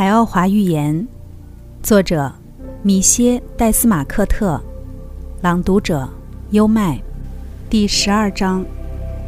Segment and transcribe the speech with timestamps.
[0.00, 1.06] 海奥华寓言，
[1.82, 2.32] 作者
[2.80, 4.58] 米歇·戴斯马克特，
[5.42, 6.08] 朗读者
[6.52, 6.98] 优麦，
[7.68, 8.64] 第十二章：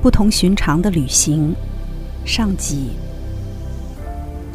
[0.01, 1.55] 不同寻常的旅行，
[2.25, 2.93] 上集。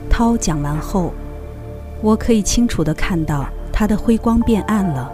[0.09, 1.13] 涛讲完后，
[2.01, 5.11] 我可以清楚地看到它的辉光变暗了。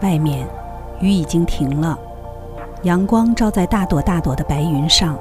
[0.00, 0.48] 外面
[1.02, 1.98] 雨已经停了，
[2.84, 5.14] 阳光照在大朵大朵的白云上，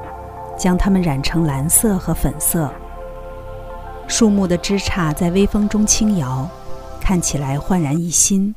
[0.58, 2.72] 将它们染成蓝色和粉色。
[4.10, 6.50] 树木的枝杈在微风中轻摇，
[7.00, 8.54] 看起来焕然一新。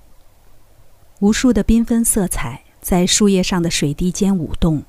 [1.20, 4.82] 无数的缤纷色彩在树叶上的水滴间舞动。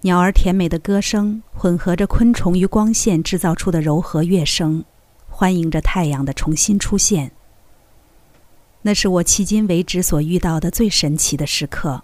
[0.00, 4.84] 鸟儿甜美的歌声混合着昆虫与光线制造出的柔和乐声，
[5.30, 7.30] 欢迎着太阳的重新出现。
[8.82, 12.02] 那是我迄今为止所遇到的最神奇的时刻。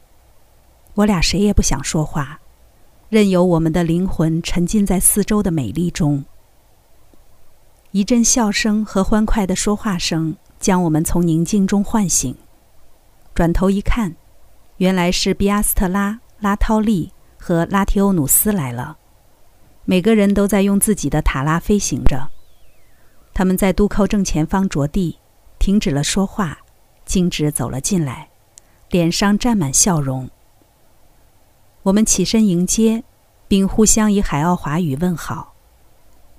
[0.94, 2.40] 我俩谁也不想说话，
[3.08, 6.24] 任由我们的灵魂沉浸在四周的美丽中。
[7.92, 12.36] 一阵笑声和欢快的说话声将我们从宁静中唤醒。
[13.34, 14.14] 转头一看，
[14.76, 18.96] 原来是比阿斯特拉、拉涛利和拉提欧努斯来了。
[19.84, 22.30] 每个人都在用自己的塔拉飞行着。
[23.34, 25.18] 他们在渡口正前方着地，
[25.58, 26.58] 停止了说话，
[27.04, 28.28] 径直走了进来，
[28.90, 30.30] 脸上沾满笑容。
[31.82, 33.02] 我们起身迎接，
[33.48, 35.49] 并互相以海奥华语问好。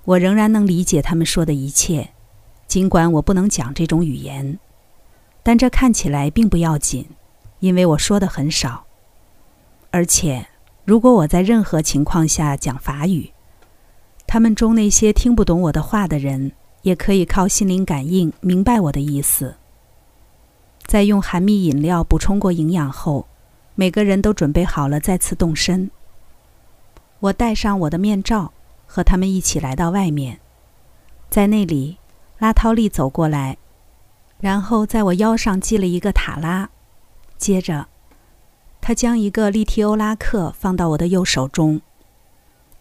[0.03, 2.09] 我仍然能理解他们说的一切，
[2.67, 4.57] 尽管我不能讲这种语言，
[5.43, 7.05] 但这看起来并不要紧，
[7.59, 8.85] 因为我说的很少。
[9.91, 10.47] 而且，
[10.85, 13.31] 如果我在任何情况下讲法语，
[14.25, 19.53] 他们中那些听不懂我的话的人也可以靠心灵感应明白我的意思。
[20.87, 23.27] 在用含蜜饮料补充过营养后，
[23.75, 25.91] 每个人都准备好了再次动身。
[27.19, 28.51] 我戴上我的面罩。
[28.93, 30.41] 和他们一起来到外面，
[31.29, 31.97] 在那里，
[32.39, 33.57] 拉涛利走过来，
[34.41, 36.69] 然后在我腰上系了一个塔拉，
[37.37, 37.87] 接着，
[38.81, 41.79] 他将一个利提欧拉克放到我的右手中。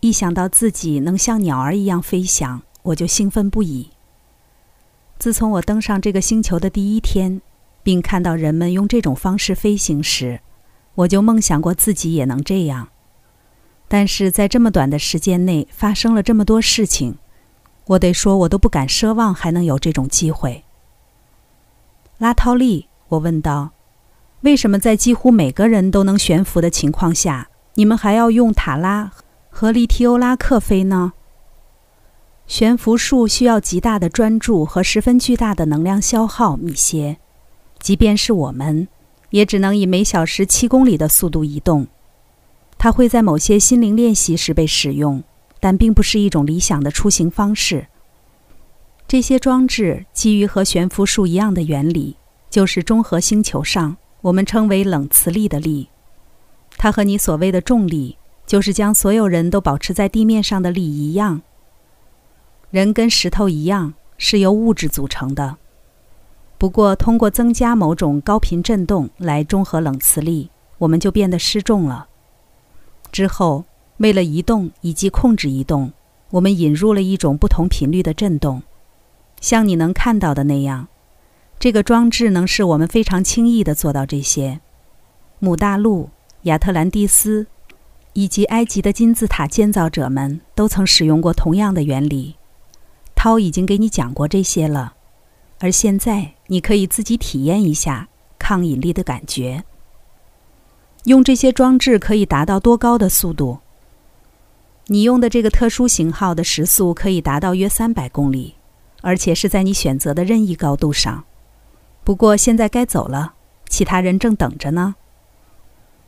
[0.00, 3.91] 一想到自己能像鸟儿一样飞翔，我就兴奋不已。
[5.16, 7.41] 自从我登上这个星球的第一天，
[7.84, 10.41] 并看到人们用这种方式飞行时，
[10.97, 12.88] 我就梦想过自己也能这样。
[13.93, 17.17] 但是在这么短的时间内发生了这么多事情，
[17.87, 20.62] 我得说，我都不敢奢望还能有这种机会。
[22.19, 23.71] 拉涛利，我问道
[24.43, 29.11] ：“为什么在几乎每个人都能悬浮的情况下，你们还要用塔拉
[29.49, 31.15] 和利提欧拉克飞呢？”
[32.47, 37.19] 悬浮术需要极大的专注和十分巨大的能量消耗，米歇。
[37.81, 38.87] 即便是我们，
[39.31, 41.89] 也只能以每小时七公里的速度移动。
[42.82, 45.22] 它会在某些心灵练习时被使用，
[45.60, 47.88] 但并不是一种理想的出行方式。
[49.06, 52.16] 这些装置基于和悬浮术一样的原理，
[52.48, 55.91] 就是中和星球上我们称为冷磁力的力。
[56.78, 61.42] 它和你所谓的重力，就是将所有人都保持在地面上的力一样。
[62.70, 65.58] 人跟石头一样是由物质组成的，
[66.56, 70.48] 不过通过增加某种高频振动来中和冷磁力，
[70.78, 72.06] 我们就变得失重了。
[73.10, 73.65] 之后，
[73.98, 75.93] 为了移动以及控制移动，
[76.31, 78.62] 我们引入了一种不同频率的振动，
[79.41, 80.88] 像你能看到的那样。
[81.59, 84.60] 这个装置能使我们非常轻易地做到这些。
[85.38, 86.09] 姆大陆、
[86.43, 87.47] 亚特兰蒂斯
[88.15, 92.37] 以及埃及的金字塔建造者们都曾使用过同样的原理。
[93.15, 94.94] 涛已经给你讲过这些了，
[95.59, 99.65] 而现在你可以自己体验一下抗引力的感觉。
[101.05, 103.61] 用这些装置可以达到多高的速度？
[104.87, 108.56] 你用的这个特殊型号的时速可以达到约三百公里，
[109.00, 111.25] 而且是在你选择的任意高度上。
[112.05, 113.34] 不过现在该走了，
[113.69, 114.97] 其他人正等着呢。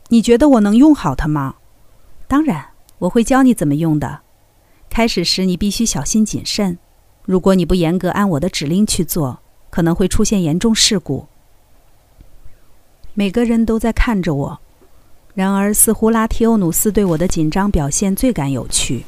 [0.09, 1.55] 你觉得我能用好它吗？
[2.29, 2.67] 当然，
[2.99, 4.21] 我会教你怎么用的。
[4.91, 6.77] 开始时你必须小心谨慎，
[7.25, 9.41] 如果你不严格按我的指令去做，
[9.71, 11.29] 可能会出现严重事故。
[13.15, 14.61] 每个人都在看着我。
[15.35, 19.07] 然而，似乎拉提欧努斯对我的紧张表现最感有趣。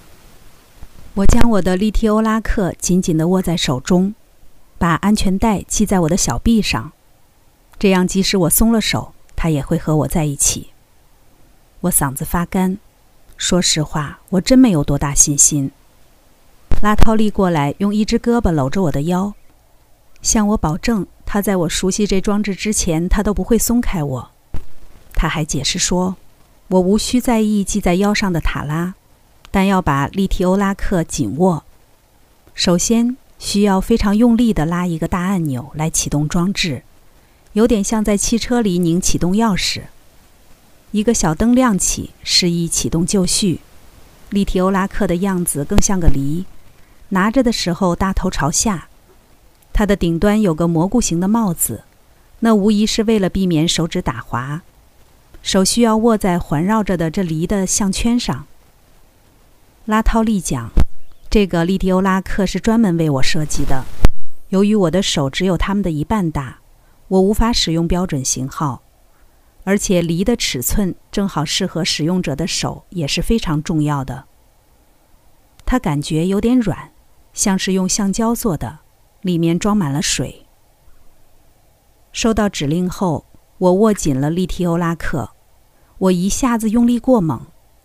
[1.14, 4.14] 我将我的利提欧拉克紧紧地握在手中，
[4.78, 6.92] 把安全带系在我的小臂上，
[7.78, 10.70] 这样即使我松了手，他也会和我在一起。
[11.82, 12.78] 我嗓子发干，
[13.36, 15.70] 说实话，我真没有多大信心。
[16.82, 19.34] 拉涛利过来，用一只胳膊搂着我的腰，
[20.22, 24.30] 向我保证，他在我熟悉这装置之前，他都不会松开我。
[25.14, 26.16] 他还解释说
[26.68, 28.94] ：“我无需在意系在腰上的塔拉，
[29.50, 31.64] 但要把利提欧拉克紧握。
[32.54, 36.82] 首先需要非常用力地拉一个大按钮来启动装置，
[37.52, 39.82] 有点像在汽车里拧启动钥匙。
[40.90, 43.60] 一个小灯亮起，示意启动就绪。
[44.30, 46.44] 利提欧拉克的样子更像个梨，
[47.10, 48.88] 拿着的时候大头朝下。
[49.72, 51.82] 它的顶端有个蘑菇形的帽子，
[52.40, 54.62] 那无疑是为了避免手指打滑。
[55.44, 58.46] 手需要握在环绕着的这梨的项圈上。
[59.84, 60.70] 拉涛利讲，
[61.28, 63.84] 这个利迪欧拉克是专门为我设计的。
[64.48, 66.60] 由于我的手只有他们的一半大，
[67.08, 68.80] 我无法使用标准型号。
[69.64, 74.24] 而且梨的尺寸正好适合使用者的手，也是非常重要的。
[75.66, 76.90] 它感觉有点软，
[77.34, 78.78] 像是用橡胶做的，
[79.20, 80.46] 里面装满了水。
[82.12, 83.26] 收到指令后，
[83.58, 85.30] 我握紧了利提欧拉克，
[85.98, 87.40] 我一下子用力过猛，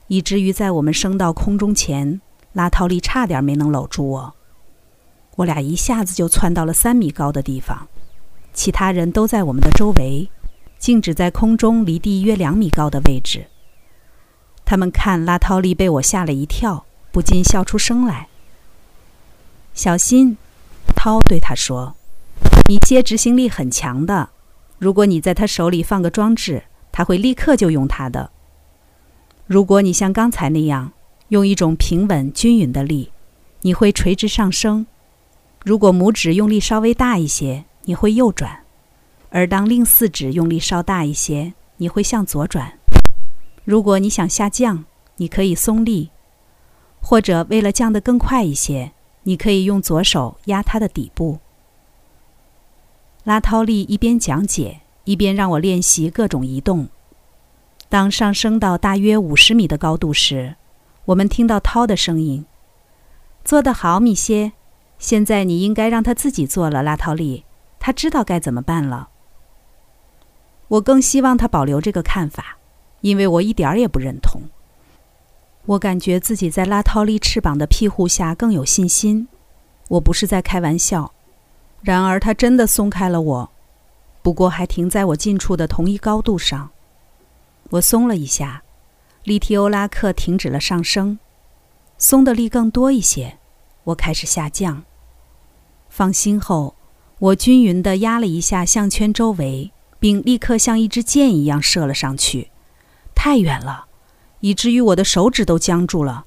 [0.07, 2.19] 以至于在我们升到空中前，
[2.53, 4.33] 拉涛利差点没能搂住我。
[5.35, 7.87] 我俩一下子就窜到了三米高的地方，
[8.53, 10.29] 其他人都在我们的周围。
[10.79, 13.47] 静止在空中，离地约两米高的位置。
[14.63, 18.29] 他们看拉涛利被我吓了一跳，不禁笑出声来。
[19.73, 20.37] 小心，
[20.95, 21.97] 涛对他说
[22.69, 24.29] ：“你接执行力很强的，
[24.77, 28.31] 如果你在他手里放个装置，他会立刻就用它的。
[29.47, 30.91] 如果你像刚才那样
[31.29, 33.11] 用一种平稳均匀的力，
[33.61, 34.85] 你会垂直上升；
[35.63, 38.63] 如果拇指用力稍微大一些，你会右转。”
[39.31, 42.79] 而当另四指用力稍大一些，你会向左转。
[43.63, 44.85] 如果你想下降，
[45.17, 46.09] 你可以松力，
[46.99, 48.91] 或者为了降得更快一些，
[49.23, 51.37] 你可以用左手压它的底部。
[53.23, 56.87] 拉涛利一边讲解，一边让我练习各种移动。
[57.89, 60.55] 当上升到大约五十米的高度时，
[61.05, 62.45] 我们听到涛的声音
[63.43, 64.51] ：“做得好，米歇！
[64.99, 67.43] 现在你应该让他自己做了。”拉涛利，
[67.79, 69.09] 他知道该怎么办了。
[70.67, 72.59] 我更希望他保留这个看法，
[73.01, 74.43] 因为我一点儿也不认同。
[75.65, 79.27] 我感觉自己在拉涛利翅膀的庇护下更有信心。
[79.87, 81.11] 我不是在开玩笑。
[81.81, 83.51] 然而他真的松开了我，
[84.29, 86.69] 不过还停在我近处的同一高度上。
[87.71, 88.61] 我松了一下，
[89.23, 91.17] 利提欧拉克停止了上升，
[91.97, 93.39] 松的力更多一些。
[93.85, 94.83] 我开始下降。
[95.89, 96.75] 放心后，
[97.17, 99.71] 我均匀地压了一下项圈周围。
[99.99, 102.51] 并立刻像一支箭一样射了上去，
[103.15, 103.87] 太远了，
[104.41, 106.25] 以至于我的手指都僵住了。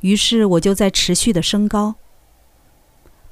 [0.00, 1.94] 于是我就在持续的升高。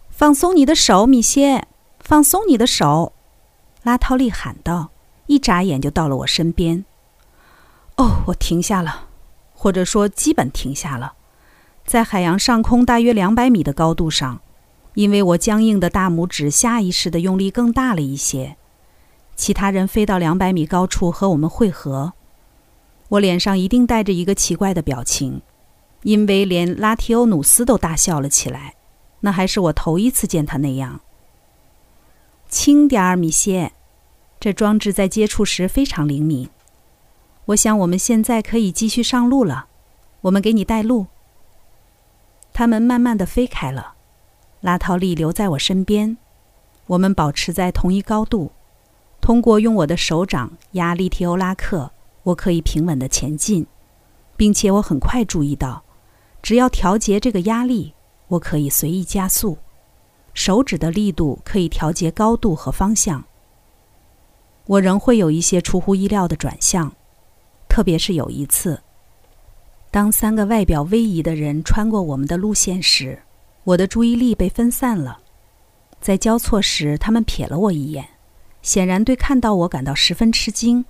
[0.09, 1.67] 放松你的手，米歇！
[1.99, 3.13] 放松你的手！
[3.83, 4.91] 拉涛利喊道，
[5.27, 6.85] 一眨眼就到了我身边。
[7.97, 9.09] 哦，我停下了，
[9.55, 11.15] 或者说基本停下了，
[11.85, 14.41] 在海洋上空大约两百米的高度上，
[14.95, 18.57] 因为我僵硬的大拇指下意识的用力更大了一些。
[19.35, 22.13] 其他人飞到两百米高处和我们汇合，
[23.09, 25.41] 我脸上一定带着一个奇怪的表情，
[26.03, 28.75] 因为连拉提欧努斯都大笑了起来。
[29.21, 31.01] 那还是我头一次见他那样。
[32.49, 33.73] 轻点儿，米歇，
[34.41, 36.49] 这装置在接触时非常灵敏。
[37.47, 39.67] 我想我们现在可以继续上路了。
[40.23, 41.07] 我们给你带路。
[42.53, 43.95] 他们慢慢的飞开了，
[44.63, 46.17] 拉陶利留在我身边，
[46.87, 48.51] 我们保持在同一高度。
[49.21, 51.91] 通过用我的手掌压利提欧拉克，
[52.23, 53.67] 我可以平稳地前进，
[54.37, 55.85] 并且我很快注意到，
[56.43, 57.93] 只要调节这个压力，
[58.29, 59.59] 我可以随意加速。
[60.39, 63.25] 手指的力度可以调节高度和方向。
[64.67, 66.95] 我仍会有一些出乎意料的转向，
[67.69, 68.81] 特别是有一次，
[69.91, 73.21] 当三个外表威仪的人穿过我们的路线时，
[73.65, 75.19] 我的注意力被分散了。
[76.01, 78.09] 在交错时，他们瞥了我一眼。
[78.63, 80.85] 显然对看到我感到十分吃惊。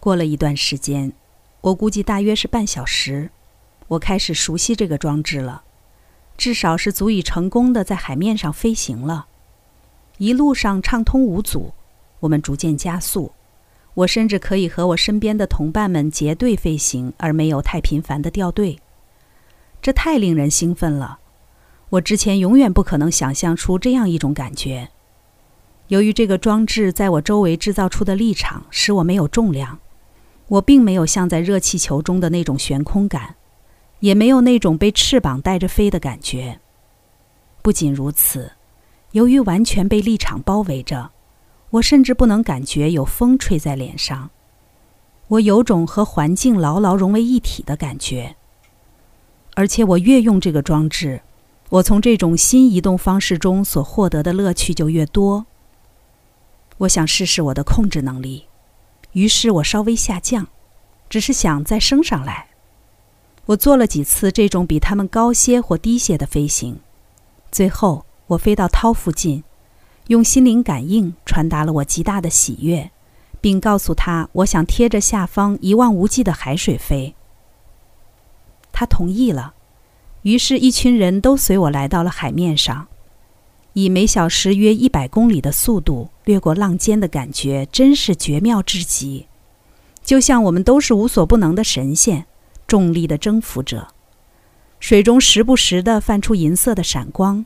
[0.00, 1.12] 过了一段时间，
[1.60, 3.30] 我估计大约是半小时，
[3.86, 5.62] 我开始熟悉这个装置了，
[6.40, 9.26] 至少是足以成功的在海面上飞行了。
[10.16, 11.74] 一路上畅通无阻，
[12.20, 13.32] 我们逐渐加速，
[13.92, 18.78] 我甚至可以和我身边的同伴们结队飞行，而没有太频繁的掉队。
[19.82, 21.18] 这太令人兴奋了，
[21.90, 24.88] 我之前永远不可能想象出这样一种感觉。
[25.88, 29.78] 由于这个装置在我周围制造出的力场使我没有重量，
[30.48, 33.34] 我并没有像在热气球中的那种悬空感，
[34.00, 36.60] 也没有那种被翅膀带着飞的感觉。
[37.62, 38.52] 不仅如此，
[39.12, 41.10] 由于完全被力场包围着，
[41.70, 44.30] 我甚至不能感觉有风吹在脸上。
[45.28, 48.36] 我有种和环境牢牢融为一体的感觉。
[49.54, 51.22] 而且我越用这个装置，
[51.68, 55.46] 我从这种新移动方式中所获得的乐趣就越多。
[56.78, 58.46] 我想试试我的控制能力，
[59.12, 60.48] 于是我稍微下降，
[61.10, 62.49] 只是想再升上来。
[63.50, 66.78] 我做了几次这种比他们高些或低些的飞行，
[67.50, 69.42] 最后我飞到涛附近，
[70.06, 72.92] 用心灵感应传达了我极大的喜悦，
[73.40, 77.16] 并告诉他我想贴着下方一望无际的海水飞。
[78.70, 79.54] 他同意了，
[80.22, 82.86] 于是，一群人都随我来到了海面上，
[83.72, 89.26] 以每小时约一百公里的速度掠过浪尖的感觉真是绝妙至极，
[90.04, 92.26] 就像我们都是无所不能的神仙。
[92.70, 93.88] 重力的征服者，
[94.78, 97.44] 水中时不时地泛出银色的闪光，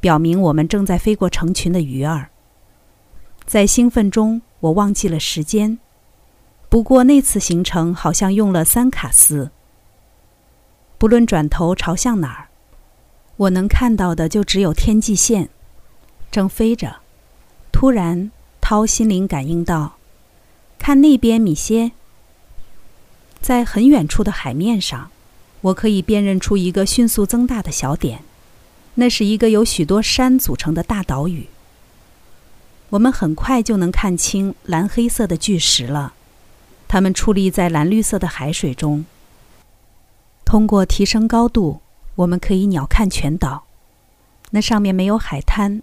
[0.00, 2.30] 表明我们正在飞过成群的鱼儿。
[3.46, 5.78] 在兴奋中，我忘记了时间。
[6.68, 9.52] 不过那次行程好像用了三卡斯。
[10.98, 12.48] 不论转头朝向哪儿，
[13.36, 15.50] 我能看到的就只有天际线。
[16.32, 16.96] 正飞着，
[17.70, 19.98] 突然，涛心灵感应到
[20.80, 21.92] ：“看那边，米歇。”
[23.44, 25.10] 在很远处的海面上，
[25.60, 28.24] 我可以辨认出一个迅速增大的小点，
[28.94, 31.46] 那是一个由许多山组成的大岛屿。
[32.88, 36.14] 我们很快就能看清蓝黑色的巨石了，
[36.88, 39.04] 它们矗立在蓝绿色的海水中。
[40.46, 41.82] 通过提升高度，
[42.14, 43.64] 我们可以鸟瞰全岛。
[44.52, 45.82] 那上面没有海滩，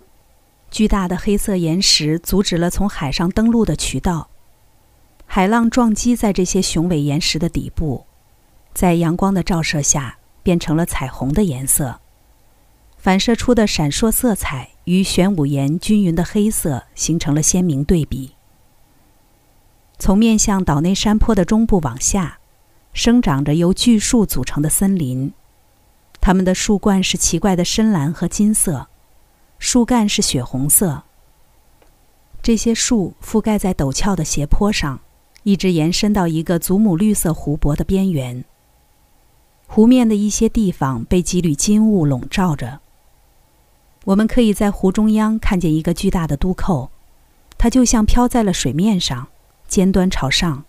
[0.71, 4.30] 巨大的黑色岩石阻止了从海上登陆的渠道。
[5.33, 8.05] 海浪撞击在这些雄伟岩石的底部，
[8.73, 12.01] 在阳光的照射下变成了彩虹的颜色。
[12.97, 18.35] 反射出的闪烁色彩与玄武岩均匀的黑色形成了鲜明对比。
[19.97, 22.39] 从面向岛内山坡的中部往下，
[22.91, 25.31] 生长着由巨树组成的森林，
[26.19, 28.89] 它们的树冠是奇怪的深蓝和金色，
[29.59, 31.03] 树干是血红色。
[32.41, 34.99] 这些树覆盖在陡峭的斜坡上。
[35.43, 38.43] 一直延伸到一个祖母绿色湖泊的边缘。
[39.67, 42.79] 湖面的一些地方被几缕金雾笼罩着。
[44.05, 46.89] 我们可以在湖中央看见一个巨大的都扣，
[47.57, 49.27] 它就像飘在了水面上，
[49.67, 50.65] 尖端朝上。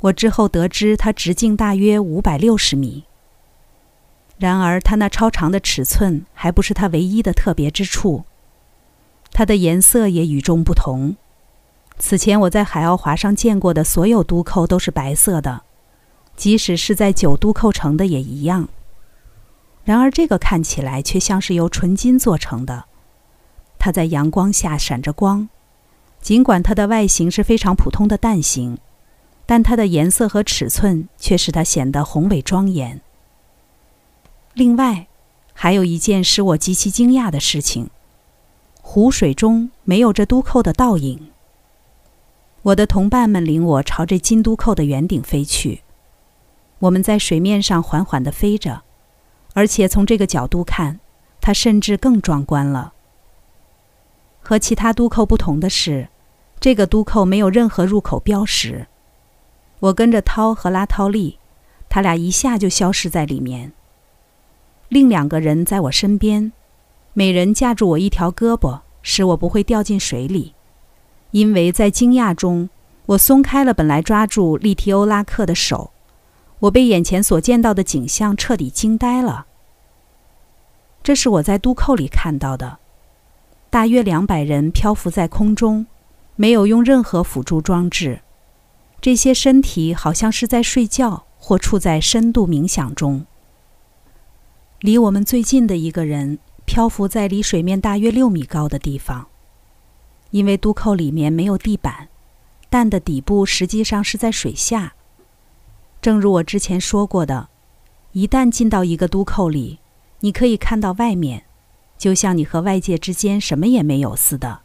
[0.00, 3.04] 我之后得知它直径大约五百六十米。
[4.38, 8.24] 然而，它那超长的尺寸还不是它唯一的特别之处，
[9.32, 11.16] 它的颜色也与众不同。
[11.98, 15.62] 此前我在海奥华上见过的所有都扣都是白色的，
[16.36, 18.68] 即使是在九都扣城的也一样。
[19.84, 22.84] 然而这个看起来却像是由纯金做成的，
[23.78, 25.48] 它在阳光下闪着光。
[26.20, 28.78] 尽管它的外形是非常普通的蛋形，
[29.46, 33.00] 但它的颜色和尺寸却使它显得宏伟庄严。
[34.54, 35.06] 另外，
[35.54, 37.90] 还有一件使我极其惊讶的事情：
[38.82, 41.30] 湖水中没有这都扣的倒影。
[42.66, 45.82] 我的同伴们领我朝着金都扣的圆顶飞去。
[46.80, 48.82] 我们在水面上缓缓地飞着，
[49.54, 50.98] 而且从这个角度看，
[51.40, 52.92] 它甚至更壮观了。
[54.40, 56.08] 和其他都扣不同的是，
[56.58, 58.88] 这个都扣没有任何入口标识。
[59.78, 61.38] 我跟着涛和拉涛利，
[61.88, 63.72] 他俩一下就消失在里面。
[64.88, 66.52] 另两个人在我身边，
[67.12, 70.55] 每人架住我一条胳膊，使我不会掉进水里。
[71.36, 72.70] 因为在惊讶中，
[73.04, 75.90] 我松开了本来抓住利提欧拉克的手，
[76.60, 79.44] 我被眼前所见到的景象彻底惊呆了。
[81.02, 82.78] 这是我在都扣里看到的，
[83.68, 85.86] 大约两百人漂浮在空中，
[86.36, 88.22] 没有用任何辅助装置，
[89.02, 93.26] 这些身体好像是在睡觉或处在深度冥想中。
[94.80, 99.26] 离我们最近的一个人漂浮在离水面大约六米高的地方。
[100.36, 102.08] 因为都扣里面没有地板，
[102.68, 104.92] 蛋的底部实际上是在水下。
[106.02, 107.48] 正如我之前说过的，
[108.12, 109.78] 一旦进到一个都扣里，
[110.20, 111.44] 你可以看到外面，
[111.96, 114.60] 就像你和外界之间什么也没有似的。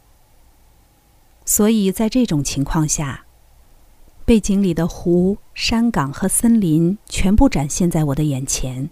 [1.46, 3.24] 所以在这种情况下，
[4.26, 8.90] 背景里的湖、山岗和森林全部展现在我的眼前。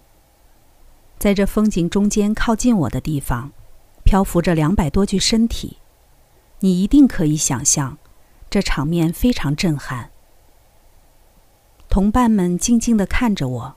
[1.19, 3.51] 在这风景中间靠近我的地方，
[4.03, 5.77] 漂浮着两百多具身体。
[6.63, 7.97] 你一定可以想象，
[8.49, 10.11] 这场面非常震撼。
[11.89, 13.75] 同伴们静静地看着我，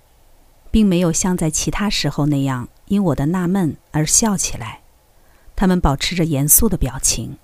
[0.70, 4.82] 并没有像在其他时候那样因我的纳闷而笑起来，
[5.56, 7.38] 他们保持着严肃的表情。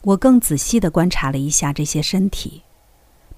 [0.00, 2.62] 我更仔细地观察了一下这些身体，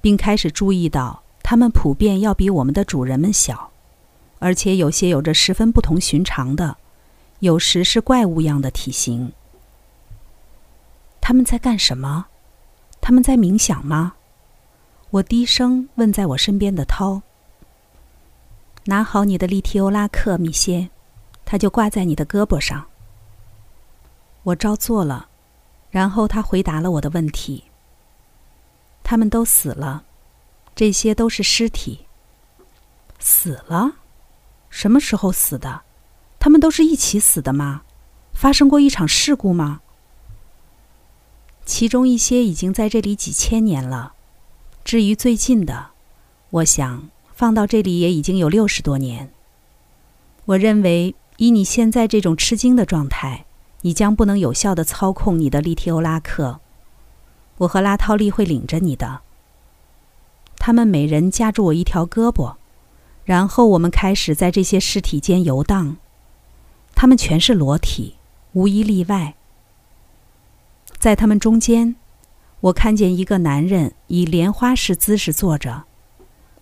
[0.00, 3.72] 并开始注意到，它们普遍要比我们的主人们小，
[4.38, 6.76] 而且有些有着十分不同寻常的，
[7.40, 9.32] 有时是怪物样的体型。
[11.28, 12.24] 他们在干什么？
[13.02, 14.14] 他们在冥想吗？
[15.10, 17.20] 我低声问在我身边的涛。
[18.86, 20.88] 拿好你的利提欧拉克，米歇，
[21.44, 22.86] 它就挂在你的胳膊上。
[24.42, 25.28] 我照做了，
[25.90, 27.64] 然后他回答了我的问题。
[29.04, 30.04] 他们都死了，
[30.74, 32.06] 这些都是尸体。
[33.18, 33.96] 死了？
[34.70, 35.82] 什么时候死的？
[36.38, 37.82] 他们都是一起死的吗？
[38.32, 39.82] 发生过一场事故吗？
[41.68, 44.14] 其中一些已经在这里几千年了。
[44.84, 45.90] 至于最近的，
[46.48, 49.30] 我想放到这里也已经有六十多年。
[50.46, 53.44] 我认为，以你现在这种吃惊的状态，
[53.82, 56.58] 你将不能有效的操控你的利提欧拉克。
[57.58, 59.20] 我和拉涛利会领着你的。
[60.56, 62.54] 他们每人夹住我一条胳膊。
[63.26, 65.98] 然后我们开始在这些尸体间游荡，
[66.94, 68.14] 他们全是裸体，
[68.54, 69.34] 无一例外。
[71.08, 71.96] 在他们中间，
[72.60, 75.84] 我看见一个男人以莲花式姿势坐着，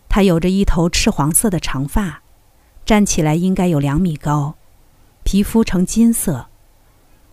[0.09, 2.23] 他有着一头赤黄色的长发，
[2.85, 4.55] 站起来应该有两米高，
[5.25, 6.47] 皮肤呈金色。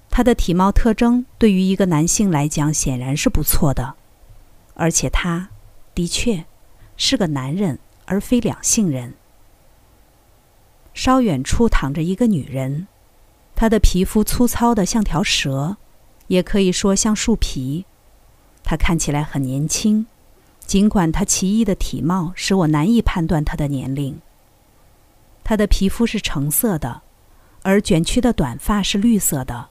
[0.09, 3.93] 他的体貌特征对于一个男性来讲显然是不错的，
[4.73, 5.49] 而且他
[5.93, 6.45] 的确
[6.97, 9.13] 是个男人，而非两性人。
[10.95, 12.87] 稍远处躺着一个女人，
[13.53, 15.77] 她的皮肤粗糙的像条蛇，
[16.27, 17.85] 也可以说像树皮。
[18.63, 20.05] 他看起来很年轻，
[20.65, 24.19] 尽管他奇异的体貌使我难以判断他的年龄。
[25.43, 27.01] 他的皮肤是橙色的，
[27.63, 29.67] 而卷曲的短发是绿色的。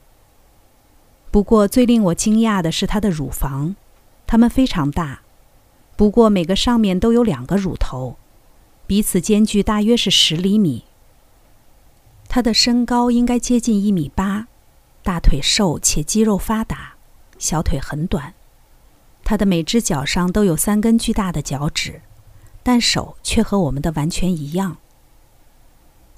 [1.31, 3.75] 不过最令我惊讶的是他的乳房，
[4.27, 5.23] 它们非常大，
[5.97, 8.17] 不过每个上面都有两个乳头，
[8.87, 10.85] 彼此间距大约是十厘米。
[12.29, 14.22] 他的身高应该接近一米八，
[15.03, 16.95] 大腿瘦且肌肉发达，
[17.39, 18.35] 小腿很短。
[19.25, 22.03] 他的每只脚上都有三根巨大的脚趾，
[22.63, 24.77] 但手却和我们的完全一样。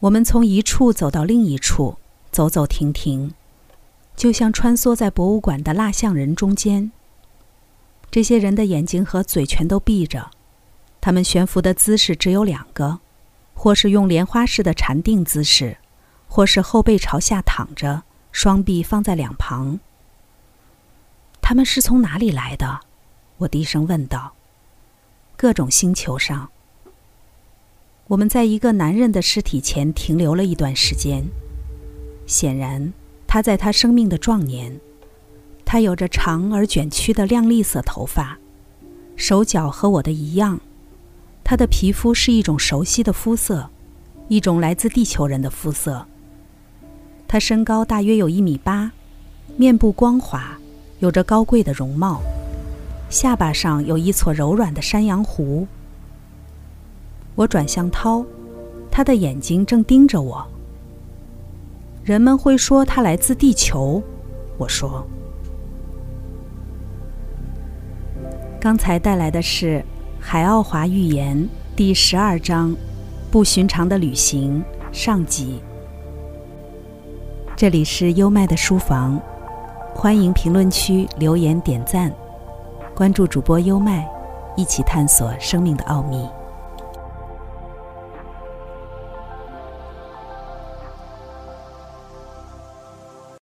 [0.00, 1.96] 我们从一处走到另一处，
[2.30, 3.32] 走走停停，
[4.14, 6.92] 就像穿梭在博物馆的蜡像人中间。
[8.10, 10.30] 这些人的眼睛和嘴全都闭着，
[11.00, 13.00] 他们悬浮的姿势只有两个，
[13.54, 15.78] 或是用莲花式的禅定姿势。
[16.26, 18.02] 或是后背朝下躺着，
[18.34, 19.78] 双臂放在两旁。
[21.40, 22.80] 他们是从哪里来的？
[23.38, 24.34] 我低声问道。
[25.36, 26.50] 各种星球上。
[28.08, 31.24] 我们在一个男人的尸体前停留了一段时间。
[32.26, 32.92] 显然，
[33.24, 34.80] 他在他生命的壮年。
[35.64, 38.36] 他有着长而卷曲的亮丽色头发，
[39.14, 40.60] 手脚和我的一样。
[41.44, 43.70] 他的皮肤是一种熟悉的肤色，
[44.26, 46.08] 一种来自地球人的肤色。
[47.26, 48.92] 他身高大约有一米八，
[49.56, 50.58] 面部光滑，
[51.00, 52.20] 有着高贵的容貌，
[53.10, 55.66] 下巴上有一撮柔软的山羊胡。
[57.34, 58.24] 我转向涛，
[58.90, 60.46] 他的眼睛正盯着我。
[62.04, 64.02] 人们会说他来自地球，
[64.56, 65.04] 我说。
[68.60, 69.78] 刚才带来的是
[70.20, 71.36] 《海奥华寓言》
[71.74, 72.70] 第十二章
[73.30, 74.62] 《不寻常的旅行》
[74.96, 75.60] 上集。
[77.56, 79.20] 这里是优麦的书房，
[79.94, 82.12] 欢迎评论区留言点赞，
[82.96, 84.04] 关注主播优麦，
[84.56, 86.28] 一起探索生命的奥秘。